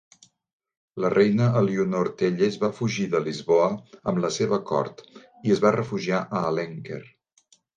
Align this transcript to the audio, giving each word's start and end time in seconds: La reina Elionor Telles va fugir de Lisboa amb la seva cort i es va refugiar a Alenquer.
La 1.03 1.11
reina 1.13 1.49
Elionor 1.59 2.09
Telles 2.21 2.57
va 2.63 2.71
fugir 2.79 3.05
de 3.13 3.21
Lisboa 3.27 3.69
amb 4.13 4.23
la 4.27 4.33
seva 4.41 4.61
cort 4.73 5.05
i 5.19 5.57
es 5.57 5.63
va 5.67 5.75
refugiar 5.81 6.27
a 6.41 6.47
Alenquer. 6.55 7.03